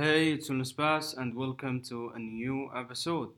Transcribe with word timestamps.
Hey, 0.00 0.30
it's 0.30 0.48
Wellnesspass 0.48 1.16
and 1.16 1.34
welcome 1.34 1.82
to 1.88 2.10
a 2.14 2.20
new 2.20 2.70
episode. 2.72 3.30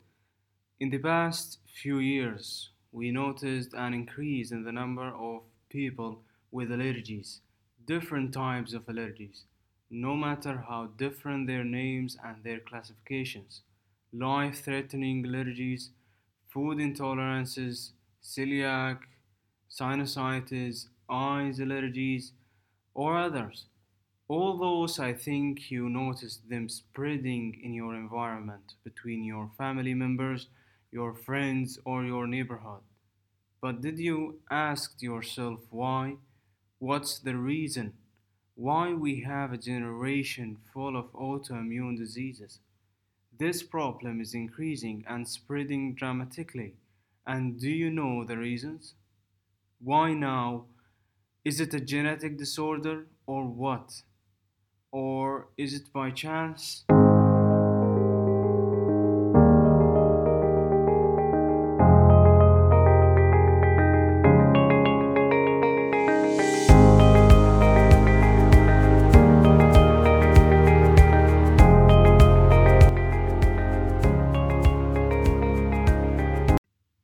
In 0.78 0.90
the 0.90 0.98
past 0.98 1.56
few 1.64 2.00
years, 2.00 2.68
we 2.92 3.10
noticed 3.10 3.72
an 3.72 3.94
increase 3.94 4.50
in 4.50 4.64
the 4.64 4.70
number 4.70 5.08
of 5.08 5.40
people 5.70 6.20
with 6.50 6.68
allergies, 6.68 7.38
different 7.86 8.34
types 8.34 8.74
of 8.74 8.84
allergies, 8.88 9.44
no 9.88 10.14
matter 10.14 10.62
how 10.68 10.90
different 10.98 11.46
their 11.46 11.64
names 11.64 12.18
and 12.22 12.44
their 12.44 12.60
classifications. 12.60 13.62
Life 14.12 14.62
threatening 14.62 15.24
allergies, 15.24 15.88
food 16.52 16.76
intolerances, 16.76 17.92
celiac, 18.22 18.98
sinusitis, 19.70 20.88
eyes 21.08 21.58
allergies, 21.58 22.32
or 22.92 23.16
others. 23.16 23.64
All 24.30 24.56
those, 24.56 25.00
I 25.00 25.12
think 25.12 25.72
you 25.72 25.88
noticed 25.88 26.48
them 26.48 26.68
spreading 26.68 27.60
in 27.64 27.74
your 27.74 27.96
environment 27.96 28.74
between 28.84 29.24
your 29.24 29.50
family 29.58 29.92
members, 29.92 30.46
your 30.92 31.14
friends, 31.14 31.80
or 31.84 32.04
your 32.04 32.28
neighborhood. 32.28 32.82
But 33.60 33.80
did 33.80 33.98
you 33.98 34.38
ask 34.48 35.02
yourself 35.02 35.58
why? 35.68 36.14
What's 36.78 37.18
the 37.18 37.34
reason? 37.34 37.94
Why 38.54 38.92
we 38.92 39.22
have 39.22 39.52
a 39.52 39.58
generation 39.58 40.58
full 40.72 40.96
of 40.96 41.12
autoimmune 41.12 41.98
diseases? 41.98 42.60
This 43.36 43.64
problem 43.64 44.20
is 44.20 44.32
increasing 44.32 45.04
and 45.08 45.26
spreading 45.26 45.96
dramatically. 45.96 46.74
And 47.26 47.58
do 47.58 47.68
you 47.68 47.90
know 47.90 48.22
the 48.22 48.38
reasons? 48.38 48.94
Why 49.82 50.12
now? 50.12 50.66
Is 51.44 51.58
it 51.58 51.74
a 51.74 51.80
genetic 51.80 52.38
disorder 52.38 53.06
or 53.26 53.44
what? 53.48 54.02
Or 54.92 55.48
is 55.56 55.74
it 55.74 55.92
by 55.92 56.10
chance? 56.10 56.84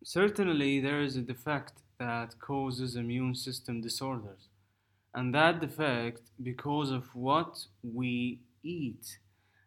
Certainly, 0.03 0.81
there 0.81 1.03
is 1.03 1.17
a 1.17 1.21
defect 1.21 1.75
that 1.98 2.41
causes 2.41 2.97
immune 2.97 3.34
system 3.34 3.81
disorders, 3.81 4.48
and 5.17 5.34
that 5.34 5.61
defect 5.61 6.20
because 6.42 6.91
of 6.92 7.14
what 7.17 7.67
we 7.83 8.41
eat 8.62 9.19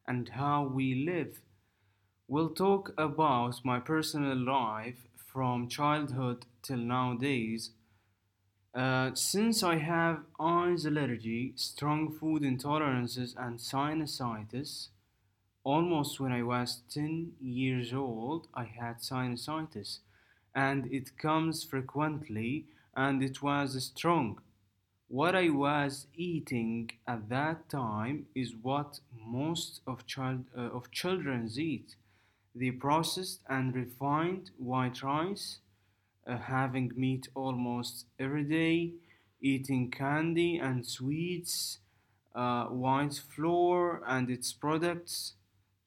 and 0.08 0.30
how 0.30 0.64
we 0.64 0.94
live. 0.94 1.42
We'll 2.28 2.52
talk 2.52 2.94
about 2.97 3.66
my 3.66 3.80
personal 3.80 4.38
life 4.38 5.08
from 5.17 5.67
childhood 5.67 6.45
till 6.61 6.77
nowadays. 6.77 7.72
Uh, 8.73 9.11
since 9.16 9.64
I 9.64 9.77
have 9.77 10.23
eyes 10.39 10.86
allergy, 10.86 11.53
strong 11.55 12.11
food 12.11 12.44
intolerances, 12.44 13.36
and 13.38 13.59
sinusitis, 13.59 14.89
almost 15.64 16.20
when 16.20 16.31
I 16.31 16.44
was 16.44 16.83
10 16.92 17.33
years 17.42 17.94
old, 17.94 18.47
I 18.53 18.66
had 18.66 19.00
sinusitis, 19.02 20.00
and 20.55 20.88
it 20.94 21.17
comes 21.17 21.64
frequently, 21.64 22.67
and 22.95 23.23
it 23.23 23.42
was 23.42 23.83
strong. 23.86 24.42
What 25.10 25.36
I 25.36 25.50
was 25.50 26.08
eating 26.16 26.92
at 27.06 27.28
that 27.28 27.68
time 27.68 28.28
is 28.34 28.56
what 28.56 29.02
most 29.14 29.82
of 29.86 30.06
child 30.06 30.46
uh, 30.58 30.62
of 30.62 30.90
children 30.90 31.50
eat: 31.58 31.96
the 32.56 32.72
processed 32.72 33.42
and 33.50 33.76
refined 33.76 34.52
white 34.58 35.04
rice, 35.04 35.60
uh, 36.28 36.38
having 36.38 36.94
meat 36.96 37.28
almost 37.36 38.06
every 38.20 38.44
day, 38.45 38.94
eating 39.42 39.92
candy 39.92 40.58
and 40.58 40.86
sweets, 40.86 41.80
uh, 42.36 42.66
white 42.67 43.16
flour 43.16 44.04
and 44.08 44.30
its 44.30 44.54
products. 44.54 45.33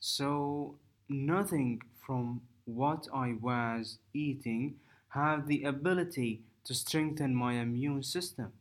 So 0.00 0.76
nothing 1.08 1.82
from 1.94 2.42
what 2.66 3.08
I 3.14 3.34
was 3.34 3.98
eating 4.12 4.80
had 5.10 5.46
the 5.46 5.64
ability 5.64 6.42
to 6.64 6.74
strengthen 6.74 7.34
my 7.34 7.54
immune 7.54 8.02
system. 8.02 8.52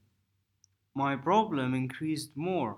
My 0.94 1.16
problem 1.16 1.74
increased 1.74 2.36
more. 2.36 2.78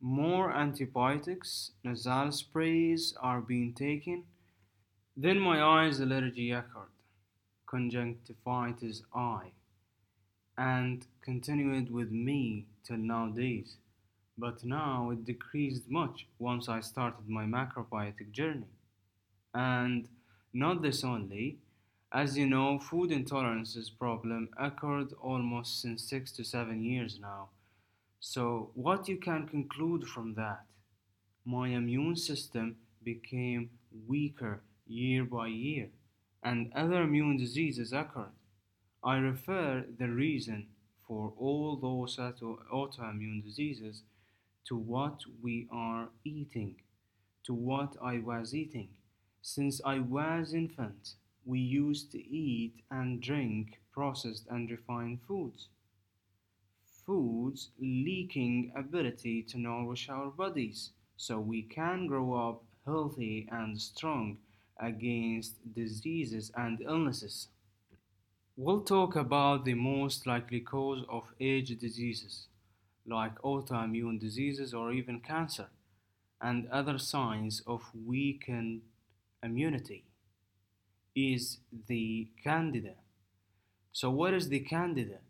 More 0.00 0.50
antibiotics, 0.50 1.72
nasal 1.82 2.32
sprays 2.32 3.14
are 3.20 3.40
being 3.40 3.74
taken. 3.74 4.24
Then 5.16 5.38
my 5.38 5.62
eyes 5.62 6.00
allergy 6.00 6.50
occurred, 6.50 6.88
conjunctivitis 7.66 9.02
eye, 9.14 9.52
and 10.56 11.06
continued 11.20 11.90
with 11.92 12.10
me 12.10 12.66
till 12.82 12.96
nowadays. 12.96 13.76
But 14.36 14.64
now 14.64 15.10
it 15.10 15.24
decreased 15.24 15.88
much 15.88 16.26
once 16.38 16.68
I 16.68 16.80
started 16.80 17.28
my 17.28 17.44
macrobiotic 17.44 18.32
journey. 18.32 18.72
And 19.52 20.08
not 20.52 20.82
this 20.82 21.04
only, 21.04 21.58
as 22.14 22.38
you 22.38 22.46
know, 22.46 22.78
food 22.78 23.10
intolerances 23.10 23.90
problem 23.90 24.48
occurred 24.56 25.12
almost 25.20 25.82
since 25.82 26.08
6 26.08 26.32
to 26.32 26.44
7 26.44 26.82
years 26.82 27.18
now. 27.20 27.50
So 28.20 28.70
what 28.74 29.08
you 29.08 29.18
can 29.18 29.48
conclude 29.48 30.06
from 30.08 30.34
that? 30.34 30.66
My 31.44 31.68
immune 31.68 32.16
system 32.16 32.76
became 33.02 33.70
weaker 34.06 34.62
year 34.86 35.24
by 35.24 35.48
year 35.48 35.90
and 36.42 36.72
other 36.74 37.02
immune 37.02 37.36
diseases 37.38 37.92
occurred. 37.92 38.34
I 39.04 39.18
refer 39.18 39.86
the 39.98 40.08
reason 40.08 40.68
for 41.06 41.32
all 41.38 41.76
those 41.76 42.18
auto- 42.18 42.64
autoimmune 42.72 43.44
diseases 43.44 44.02
to 44.64 44.76
what 44.76 45.20
we 45.42 45.68
are 45.70 46.10
eating, 46.24 46.76
to 47.44 47.54
what 47.54 47.96
I 48.02 48.18
was 48.18 48.54
eating. 48.54 48.90
Since 49.42 49.80
I 49.84 50.00
was 50.00 50.54
infant, 50.54 51.14
we 51.44 51.58
used 51.60 52.10
to 52.12 52.18
eat 52.18 52.82
and 52.90 53.20
drink 53.22 53.80
processed 53.92 54.46
and 54.50 54.70
refined 54.70 55.20
foods. 55.26 55.68
Foods 57.06 57.70
leaking 57.78 58.72
ability 58.74 59.42
to 59.42 59.58
nourish 59.58 60.08
our 60.08 60.30
bodies 60.30 60.92
so 61.16 61.38
we 61.38 61.62
can 61.62 62.06
grow 62.06 62.34
up 62.34 62.64
healthy 62.84 63.46
and 63.50 63.80
strong 63.80 64.38
against 64.80 65.74
diseases 65.74 66.50
and 66.56 66.80
illnesses. 66.80 67.48
We'll 68.56 68.82
talk 68.82 69.16
about 69.16 69.64
the 69.64 69.74
most 69.74 70.26
likely 70.26 70.60
cause 70.60 71.04
of 71.08 71.34
age 71.40 71.76
diseases, 71.78 72.48
like 73.06 73.40
autoimmune 73.42 74.18
diseases 74.18 74.72
or 74.74 74.92
even 74.92 75.20
cancer, 75.20 75.68
and 76.40 76.68
other 76.70 76.98
signs 76.98 77.62
of 77.66 77.82
weakened 77.94 78.82
immunity, 79.42 80.04
is 81.14 81.58
the 81.88 82.28
candida. 82.42 82.94
So, 83.92 84.10
what 84.10 84.34
is 84.34 84.48
the 84.50 84.60
candida? 84.60 85.20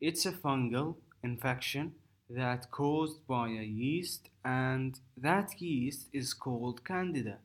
It's 0.00 0.26
a 0.26 0.32
fungal 0.32 0.96
infection 1.22 1.94
that 2.30 2.70
caused 2.70 3.26
by 3.26 3.48
a 3.48 3.64
yeast, 3.64 4.28
and 4.44 5.00
that 5.16 5.60
yeast 5.60 6.08
is 6.12 6.34
called 6.34 6.84
candida. 6.84 7.38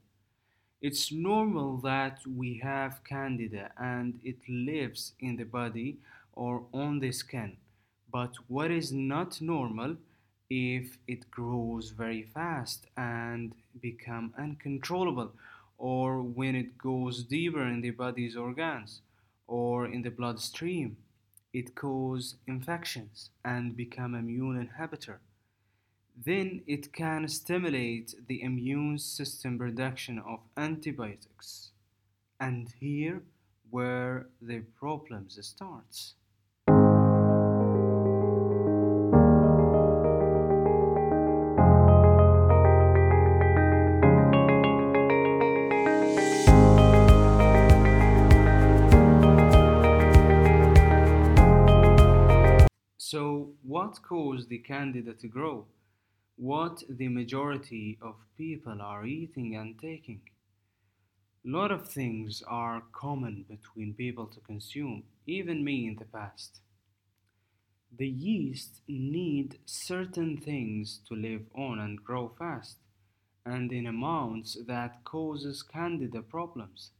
It's 0.82 1.12
normal 1.12 1.78
that 1.78 2.26
we 2.28 2.60
have 2.64 3.04
candida 3.04 3.72
and 3.78 4.20
it 4.24 4.40
lives 4.50 5.14
in 5.20 5.38
the 5.38 5.46
body 5.46 6.00
or 6.34 6.66
on 6.74 7.00
the 7.00 7.12
skin. 7.12 7.58
But 8.12 8.36
what 8.48 8.72
is 8.72 8.92
not 8.92 9.42
normal 9.42 9.98
if 10.50 10.98
it 11.08 11.32
grows 11.32 11.92
very 11.92 12.24
fast 12.24 12.88
and 12.98 13.54
become 13.80 14.34
uncontrollable 14.38 15.34
or 15.80 16.22
when 16.22 16.56
it 16.56 16.78
goes 16.78 17.24
deeper 17.24 17.66
in 17.66 17.82
the 17.82 17.90
body's 17.90 18.36
organs 18.38 19.02
or 19.48 19.88
in 19.88 20.04
the 20.04 20.12
bloodstream 20.12 20.98
it 21.52 21.74
cause 21.74 22.36
infections 22.46 23.32
and 23.44 23.76
become 23.76 24.14
immune 24.14 24.70
inhibitor 24.70 25.18
then 26.26 26.62
it 26.68 26.92
can 26.92 27.28
stimulate 27.30 28.14
the 28.28 28.42
immune 28.42 28.98
system 28.98 29.58
production 29.58 30.20
of 30.20 30.40
antibiotics. 30.58 31.72
And 32.40 32.74
here 32.80 33.22
where 33.70 34.28
the 34.42 34.60
problems 34.78 35.40
starts. 35.46 36.16
What 53.80 54.02
caused 54.04 54.50
the 54.50 54.58
candida 54.58 55.14
to 55.14 55.28
grow? 55.30 55.66
what 56.36 56.84
the 56.90 57.08
majority 57.08 57.98
of 58.02 58.16
people 58.38 58.82
are 58.82 59.06
eating 59.06 59.56
and 59.56 59.80
taking. 59.80 60.22
A 61.46 61.50
lot 61.50 61.72
of 61.72 61.88
things 61.88 62.44
are 62.48 62.84
common 62.94 63.46
between 63.50 63.94
people 63.94 64.28
to 64.28 64.40
consume, 64.42 65.04
even 65.26 65.64
me 65.64 65.88
in 65.88 65.96
the 65.96 66.06
past. 66.06 66.60
The 67.98 68.08
yeast 68.08 68.82
need 68.88 69.60
certain 69.66 70.38
things 70.38 71.02
to 71.08 71.16
live 71.16 71.46
on 71.56 71.80
and 71.80 72.04
grow 72.04 72.30
fast, 72.38 72.78
and 73.46 73.72
in 73.72 73.88
amounts 73.88 74.58
that 74.68 75.04
causes 75.06 75.64
candida 75.64 76.22
problems. 76.22 76.92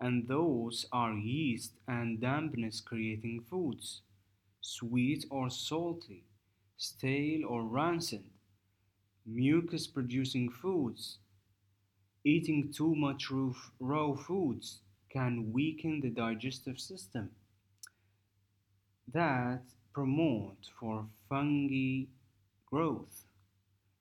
And 0.00 0.28
those 0.28 0.86
are 0.92 1.12
yeast 1.12 1.72
and 1.88 2.20
dampness 2.20 2.80
creating 2.80 3.44
foods, 3.50 4.02
sweet 4.60 5.24
or 5.30 5.50
salty, 5.50 6.24
stale 6.76 7.44
or 7.46 7.64
rancid, 7.64 8.24
mucus 9.26 9.86
producing 9.86 10.50
foods. 10.50 11.18
Eating 12.24 12.72
too 12.72 12.94
much 12.94 13.30
raw 13.78 14.14
foods 14.14 14.80
can 15.10 15.52
weaken 15.52 16.00
the 16.00 16.10
digestive 16.10 16.78
system 16.78 17.30
that 19.12 19.62
promote 19.92 20.68
for 20.78 21.06
fungi 21.28 22.04
growth, 22.66 23.24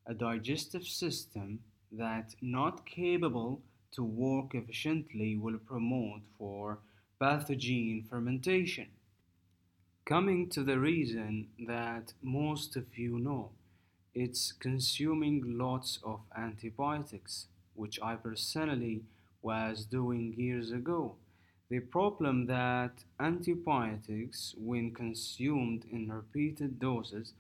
a 0.05 0.13
digestive 0.13 0.83
system 0.83 1.59
that 1.91 2.35
not 2.41 2.85
capable 2.85 3.61
to 3.91 4.03
work 4.03 4.53
efficiently 4.53 5.35
will 5.35 5.57
promote 5.57 6.21
for 6.37 6.77
pathogen 7.19 8.07
fermentation. 8.07 8.87
Coming 10.09 10.49
to 10.49 10.63
the 10.63 10.79
reason 10.79 11.49
that 11.67 12.13
most 12.23 12.75
of 12.75 12.97
you 12.97 13.19
know, 13.19 13.51
it's 14.15 14.51
consuming 14.51 15.55
lots 15.55 15.99
of 16.03 16.21
antibiotics, 16.35 17.45
which 17.75 17.99
I 18.01 18.15
personally 18.15 19.03
was 19.43 19.85
doing 19.85 20.33
years 20.35 20.71
ago. 20.71 21.17
The 21.69 21.81
problem 21.81 22.47
that 22.47 23.03
antibiotics, 23.19 24.55
when 24.57 24.95
consumed 24.95 25.85
in 25.91 26.11
repeated 26.11 26.79
doses, 26.79 27.33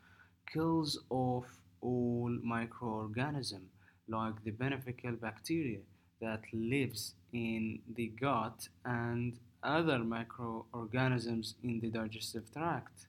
kills 0.53 0.99
off 1.09 1.47
all 1.81 2.29
microorganisms 2.43 3.71
like 4.07 4.43
the 4.43 4.51
beneficial 4.51 5.13
bacteria 5.13 5.79
that 6.21 6.43
lives 6.53 7.15
in 7.33 7.79
the 7.95 8.09
gut 8.09 8.69
and 8.85 9.39
other 9.63 9.99
microorganisms 9.99 11.55
in 11.63 11.79
the 11.79 11.89
digestive 11.89 12.51
tract 12.53 13.07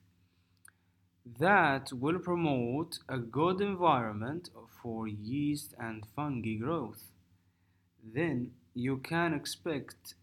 that 1.38 1.92
will 1.92 2.18
promote 2.18 2.98
a 3.08 3.18
good 3.18 3.60
environment 3.60 4.50
for 4.82 5.06
yeast 5.06 5.74
and 5.78 6.06
fungi 6.16 6.56
growth. 6.56 7.04
Then 8.02 8.52
you 8.74 8.98
can 8.98 9.34
expect 9.34 10.14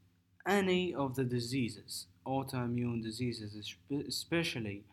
any 0.45 0.93
of 0.93 1.15
the 1.15 1.23
diseases, 1.23 2.07
autoimmune 2.25 3.01
diseases 3.01 3.75
especially, 4.07 4.83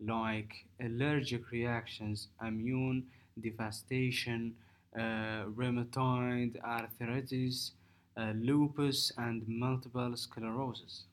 like 0.00 0.66
allergic 0.80 1.50
reactions, 1.50 2.28
immune 2.44 3.04
devastation, 3.40 4.54
uh, 4.96 5.44
rheumatoid 5.54 6.60
arthritis, 6.62 7.72
uh, 8.16 8.32
lupus, 8.34 9.12
and 9.16 9.46
multiple 9.48 10.16
sclerosis. 10.16 11.04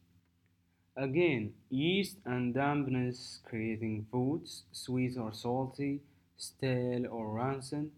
Again, 0.96 1.54
yeast 1.70 2.18
and 2.26 2.54
dampness 2.54 3.40
creating 3.46 4.06
foods, 4.12 4.64
sweet 4.72 5.18
or 5.18 5.32
salty, 5.34 6.02
stale 6.38 7.08
or 7.08 7.32
rancid, 7.32 7.92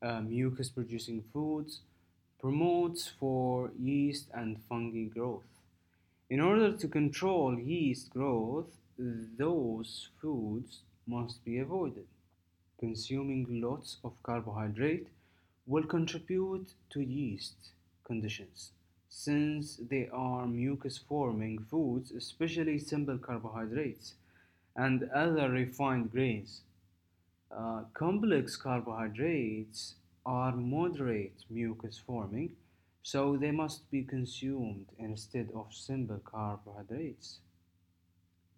uh, 0.00 0.20
mucus 0.20 0.70
producing 0.70 1.24
foods, 1.32 1.80
promotes 2.40 3.06
for 3.06 3.70
yeast 3.78 4.28
and 4.32 4.62
fungi 4.68 5.04
growth. 5.04 5.44
In 6.30 6.40
order 6.40 6.76
to 6.76 6.88
control 6.88 7.58
yeast 7.58 8.10
growth, 8.10 8.76
those 8.98 10.08
foods 10.20 10.80
must 11.06 11.44
be 11.44 11.58
avoided. 11.58 12.06
Consuming 12.78 13.60
lots 13.60 13.98
of 14.04 14.22
carbohydrate 14.22 15.08
will 15.66 15.84
contribute 15.84 16.72
to 16.90 17.00
yeast 17.00 17.72
conditions 18.08 18.72
since 19.08 19.76
they 19.90 20.08
are 20.12 20.46
mucus 20.46 20.98
forming 20.98 21.58
foods, 21.70 22.12
especially 22.12 22.78
simple 22.78 23.18
carbohydrates 23.18 24.14
and 24.76 25.10
other 25.10 25.50
refined 25.50 26.10
grains. 26.10 26.62
Uh, 27.50 27.82
complex 27.94 28.56
carbohydrates 28.56 29.94
are 30.26 30.54
moderate 30.56 31.44
mucus 31.50 31.98
forming, 31.98 32.50
so 33.02 33.36
they 33.36 33.50
must 33.50 33.90
be 33.90 34.02
consumed 34.04 34.86
instead 34.98 35.48
of 35.54 35.72
simple 35.72 36.20
carbohydrates, 36.24 37.40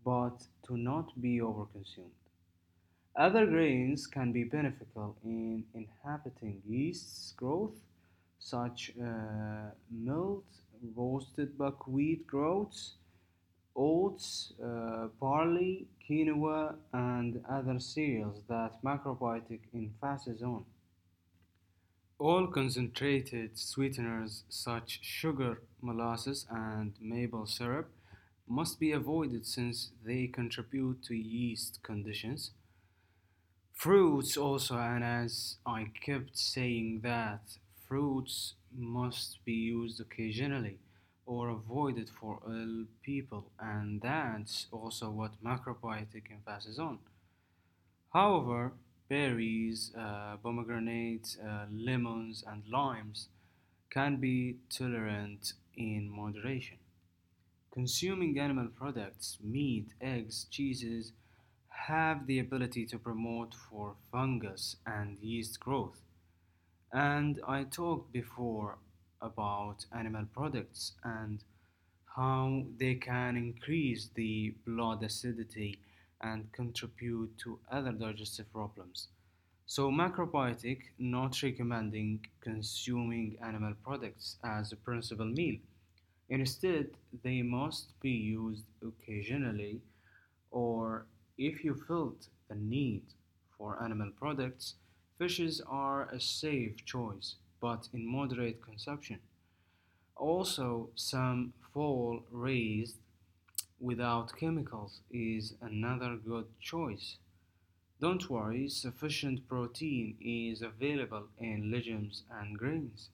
but 0.04 0.46
to 0.66 0.76
not 0.76 1.20
be 1.20 1.38
overconsumed. 1.40 2.18
Other 3.16 3.46
grains 3.46 4.06
can 4.06 4.32
be 4.32 4.44
beneficial 4.44 5.16
in 5.24 5.64
inhibiting 5.74 6.62
yeast's 6.66 7.32
growth, 7.32 7.78
such 8.40 8.92
uh, 9.00 9.70
milled, 9.90 10.44
roasted 10.96 11.56
buckwheat 11.58 12.26
groats, 12.26 12.96
oats, 13.76 14.52
uh, 14.64 15.08
barley, 15.20 15.86
quinoa, 16.08 16.76
and 16.92 17.44
other 17.48 17.78
cereals 17.78 18.42
that 18.48 18.82
macrobiotic 18.82 19.60
emphasis 19.74 20.42
on. 20.42 20.64
All 22.20 22.46
concentrated 22.46 23.58
sweeteners 23.58 24.44
such 24.48 25.00
sugar, 25.02 25.62
molasses, 25.82 26.46
and 26.48 26.94
maple 27.00 27.46
syrup 27.46 27.90
must 28.48 28.78
be 28.78 28.92
avoided 28.92 29.44
since 29.46 29.90
they 30.04 30.28
contribute 30.28 31.02
to 31.04 31.16
yeast 31.16 31.82
conditions 31.82 32.52
Fruits 33.72 34.36
also, 34.36 34.76
and 34.78 35.02
as 35.02 35.56
I 35.66 35.86
kept 36.00 36.36
saying 36.38 37.00
that 37.02 37.56
fruits 37.90 38.54
must 38.72 39.44
be 39.44 39.52
used 39.52 40.00
occasionally 40.00 40.78
or 41.26 41.48
avoided 41.48 42.08
for 42.08 42.40
ill 42.46 42.86
people, 43.02 43.50
and 43.58 44.00
that's 44.00 44.68
also 44.70 45.10
what 45.10 45.42
macrobiotic 45.42 46.30
emphasis 46.30 46.78
on. 46.78 47.00
However, 48.12 48.74
berries, 49.08 49.92
uh, 49.96 50.36
pomegranates, 50.36 51.36
uh, 51.38 51.66
lemons, 51.72 52.44
and 52.46 52.62
limes 52.68 53.28
can 53.90 54.20
be 54.20 54.58
tolerant 54.68 55.54
in 55.76 56.08
moderation. 56.08 56.78
Consuming 57.72 58.38
animal 58.38 58.68
products, 58.68 59.38
meat, 59.42 59.94
eggs, 60.00 60.46
cheeses, 60.50 61.12
have 61.88 62.28
the 62.28 62.38
ability 62.38 62.86
to 62.86 62.98
promote 62.98 63.54
for 63.54 63.96
fungus 64.12 64.76
and 64.86 65.18
yeast 65.18 65.58
growth. 65.58 66.00
And 66.92 67.40
I 67.46 67.64
talked 67.64 68.12
before 68.12 68.78
about 69.20 69.86
animal 69.92 70.26
products 70.32 70.92
and 71.04 71.42
how 72.16 72.64
they 72.78 72.94
can 72.96 73.36
increase 73.36 74.08
the 74.14 74.54
blood 74.66 75.02
acidity 75.02 75.78
and 76.20 76.50
contribute 76.52 77.36
to 77.38 77.58
other 77.70 77.92
digestive 77.92 78.52
problems. 78.52 79.08
So, 79.66 79.90
macrobiotic 79.90 80.80
not 80.98 81.42
recommending 81.42 82.26
consuming 82.40 83.38
animal 83.42 83.74
products 83.84 84.36
as 84.44 84.72
a 84.72 84.76
principal 84.76 85.26
meal. 85.26 85.58
Instead, 86.28 86.90
they 87.22 87.42
must 87.42 87.98
be 88.00 88.10
used 88.10 88.64
occasionally 88.82 89.80
or 90.50 91.06
if 91.38 91.64
you 91.64 91.74
felt 91.74 92.28
the 92.48 92.54
need 92.54 93.02
for 93.56 93.82
animal 93.82 94.10
products, 94.18 94.74
fishes 95.20 95.60
are 95.68 96.08
a 96.08 96.18
safe 96.18 96.82
choice, 96.86 97.34
but 97.60 97.90
in 97.92 98.10
moderate 98.10 98.62
consumption. 98.62 99.18
Also, 100.16 100.88
some 100.94 101.52
fall 101.74 102.22
raised 102.30 102.96
without 103.78 104.34
chemicals 104.38 105.02
is 105.10 105.52
another 105.60 106.16
good 106.16 106.46
choice. 106.58 107.18
Don't 108.00 108.30
worry, 108.30 108.66
sufficient 108.70 109.46
protein 109.46 110.16
is 110.22 110.62
available 110.62 111.26
in 111.38 111.70
legumes 111.70 112.22
and 112.30 112.58
grains. 112.58 113.10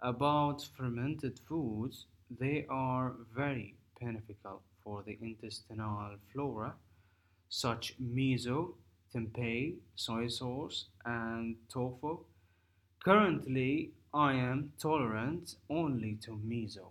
About 0.00 0.68
fermented 0.76 1.38
foods, 1.48 2.04
they 2.30 2.66
are 2.68 3.14
very 3.34 3.74
beneficial 3.98 4.60
for 4.84 5.02
the 5.02 5.16
intestinal 5.22 6.16
flora 6.30 6.74
such 7.48 7.94
miso, 7.98 8.74
tempeh, 9.14 9.74
soy 9.94 10.28
sauce, 10.28 10.86
and 11.04 11.56
tofu. 11.68 12.20
Currently, 13.04 13.90
I 14.12 14.34
am 14.34 14.72
tolerant 14.78 15.56
only 15.68 16.16
to 16.22 16.32
miso 16.32 16.88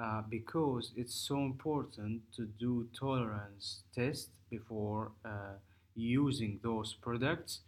uh, 0.00 0.22
because 0.28 0.92
it's 0.96 1.14
so 1.14 1.38
important 1.38 2.22
to 2.36 2.46
do 2.46 2.88
tolerance 2.98 3.82
test 3.94 4.30
before 4.48 5.12
uh, 5.24 5.58
using 5.94 6.60
those 6.62 6.94
products. 6.94 7.60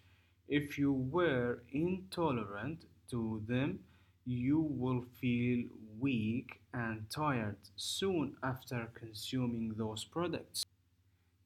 If 0.48 0.78
you 0.78 0.92
were 0.92 1.62
intolerant 1.72 2.84
to 3.10 3.42
them, 3.46 3.80
you 4.24 4.60
will 4.60 5.04
feel 5.20 5.64
weak 5.98 6.60
and 6.72 7.04
tired 7.10 7.56
soon 7.76 8.36
after 8.42 8.88
consuming 8.94 9.74
those 9.76 10.04
products. 10.04 10.64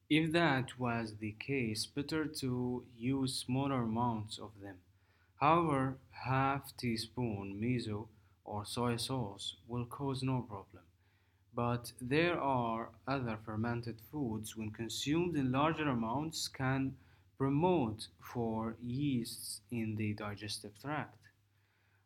If 0.09 0.31
that 0.31 0.79
was 0.79 1.17
the 1.17 1.33
case, 1.33 1.85
better 1.85 2.25
to 2.25 2.85
use 2.97 3.35
smaller 3.35 3.81
amounts 3.83 4.39
of 4.39 4.51
them. 4.61 4.77
However, 5.41 5.97
half 6.11 6.75
teaspoon 6.77 7.59
miso 7.61 8.07
or 8.45 8.65
soy 8.65 8.95
sauce 8.95 9.57
will 9.67 9.85
cause 9.85 10.23
no 10.23 10.41
problem. 10.41 10.83
But 11.53 11.91
there 11.99 12.39
are 12.39 12.89
other 13.05 13.37
fermented 13.43 13.99
foods 14.09 14.55
when 14.55 14.71
consumed 14.71 15.35
in 15.35 15.51
larger 15.51 15.89
amounts 15.89 16.47
can 16.47 16.95
promote 17.37 18.07
for 18.21 18.77
yeasts 18.81 19.59
in 19.71 19.95
the 19.97 20.13
digestive 20.13 20.79
tract. 20.79 21.17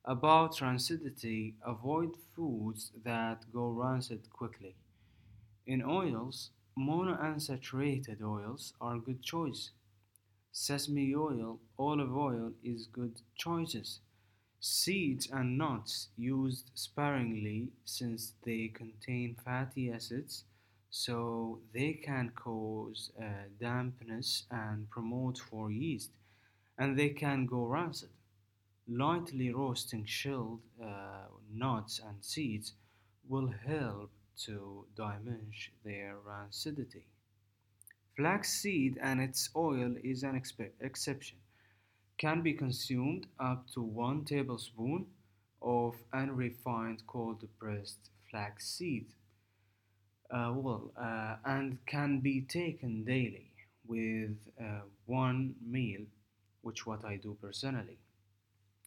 About 0.05 0.55
rancidity, 0.55 1.53
avoid 1.63 2.15
foods 2.36 2.91
that 3.03 3.46
go 3.53 3.70
rancid 3.70 4.31
quickly. 4.31 4.74
In 5.67 5.84
oils, 5.84 6.50
monounsaturated 6.78 8.22
oils 8.22 8.74
are 8.80 8.98
good 8.98 9.22
choice. 9.22 9.72
Sesame 10.51 11.16
oil, 11.16 11.60
olive 11.78 12.16
oil 12.16 12.54
is 12.63 12.88
good 12.88 13.22
choices. 13.36 14.00
Seeds 14.60 15.28
and 15.32 15.58
nuts 15.58 16.10
used 16.18 16.72
sparingly 16.75 17.70
since 17.84 18.34
they 18.44 18.68
contain 18.74 19.36
fatty 19.44 19.92
acids, 19.92 20.44
so 20.90 21.60
they 21.74 21.94
can 21.94 22.32
cause 22.36 23.12
uh, 23.20 23.48
dampness 23.60 24.44
and 24.51 24.90
promote 24.90 25.38
for 25.40 25.72
yeast, 25.72 26.12
and 26.78 26.98
they 26.98 27.10
can 27.10 27.46
go 27.46 27.66
rancid. 27.66 28.10
Lightly 28.88 29.51
roasting 29.54 30.06
shelled 30.06 30.62
uh, 30.84 31.28
nuts 31.54 32.00
and 32.00 32.24
seeds 32.24 32.74
will 33.28 33.54
help 33.66 34.12
to 34.38 34.86
diminish 34.96 35.72
their 35.84 36.16
rancidity. 36.28 37.04
Flaxseed 38.16 38.98
and 39.02 39.22
its 39.22 39.50
oil 39.56 39.96
is 40.04 40.24
an 40.24 40.36
exception. 40.82 41.38
Can 42.18 42.42
be 42.42 42.54
consumed 42.54 43.28
up 43.40 43.68
to 43.74 43.82
one 43.82 44.26
tablespoon 44.26 45.08
of 45.62 45.96
unrefined 46.14 47.04
cold 47.08 47.48
pressed 47.58 48.10
flaxseed. 48.30 49.14
Uh, 50.30 50.54
well, 50.56 50.92
uh, 50.98 51.36
and 51.46 51.78
can 51.86 52.20
be 52.20 52.42
taken 52.42 53.04
daily 53.04 53.52
with 53.86 54.38
uh, 54.60 54.82
one 55.06 55.56
meal, 55.66 56.02
which 56.62 56.86
what 56.86 57.04
I 57.04 57.18
do 57.18 57.38
personally. 57.42 57.98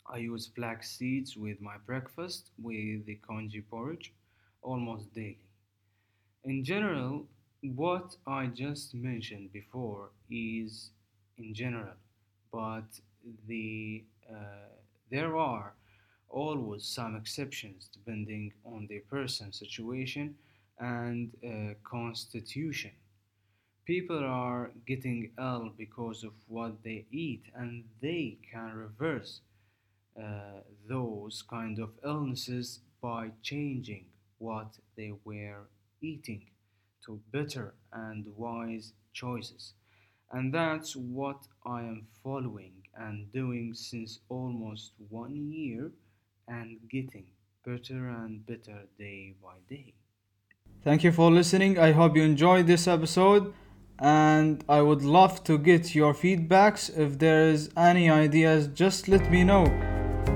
I 0.07 0.19
use 0.19 0.47
flax 0.47 0.91
seeds 0.91 1.37
with 1.37 1.61
my 1.61 1.77
breakfast 1.79 2.51
with 2.59 3.07
the 3.07 3.17
congee 3.17 3.63
porridge 3.63 4.13
almost 4.64 5.12
daily. 5.14 5.47
In 6.44 6.64
general, 6.64 7.26
what 7.62 8.16
I 8.26 8.47
just 8.47 8.94
mentioned 8.94 9.52
before 9.52 10.11
is 10.30 10.90
in 11.38 11.54
general, 11.54 11.94
but 12.52 12.88
the 13.47 14.04
uh, 14.30 14.68
there 15.11 15.37
are 15.37 15.75
always 16.28 16.85
some 16.85 17.14
exceptions 17.16 17.88
depending 17.92 18.52
on 18.64 18.87
the 18.88 18.99
person's 19.11 19.59
situation 19.59 20.35
and 20.78 21.30
uh, 21.44 21.75
constitution. 21.85 22.90
People 23.85 24.25
are 24.25 24.71
getting 24.87 25.30
ill 25.38 25.71
because 25.76 26.25
of 26.25 26.33
what 26.49 26.83
they 26.83 27.04
eat, 27.12 27.44
and 27.54 27.85
they 28.00 28.38
can 28.50 28.73
reverse 28.75 29.40
uh, 30.18 30.61
those 30.88 31.42
kind 31.42 31.78
of 31.78 31.90
illnesses 32.04 32.80
by 33.02 33.30
changing 33.42 34.06
what 34.45 34.71
they 34.97 35.13
were 35.25 35.63
eating 36.03 36.43
to 37.05 37.21
better 37.33 37.75
and 37.93 38.27
wise 38.37 38.93
choices. 39.13 39.75
And 40.33 40.53
that's 40.53 40.97
what 40.97 41.41
I 41.65 41.81
am 41.83 42.07
following 42.23 42.75
and 42.97 43.33
doing 43.33 43.75
since 43.75 44.21
almost 44.29 44.93
one 45.09 45.53
year 45.53 45.93
and 46.49 46.79
getting 46.91 47.27
better 47.65 48.09
and 48.09 48.45
better 48.47 48.81
day 48.99 49.35
by 49.43 49.57
day. 49.69 49.95
Thank 50.83 51.05
you 51.05 51.13
for 51.13 51.31
listening. 51.31 51.79
I 51.79 51.93
hope 51.93 52.17
you 52.17 52.23
enjoyed 52.23 52.67
this 52.67 52.87
episode 52.87 53.55
and 53.99 54.65
I 54.69 54.81
would 54.83 55.03
love 55.03 55.45
to 55.45 55.57
get 55.57 55.95
your 55.95 56.13
feedbacks. 56.15 56.83
If 56.97 57.19
there 57.19 57.49
is 57.49 57.71
any 57.77 58.11
ideas, 58.11 58.69
just 58.69 59.09
let 59.09 59.31
me 59.31 59.45
know. 59.45 59.65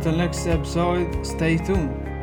Till 0.01 0.17
next 0.17 0.47
episode, 0.47 1.27
stay 1.27 1.57
tuned. 1.59 2.18